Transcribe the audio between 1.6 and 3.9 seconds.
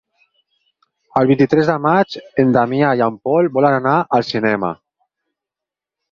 de maig en Damià i en Pol volen